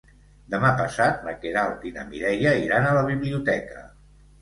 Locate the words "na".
1.27-1.35, 1.99-2.07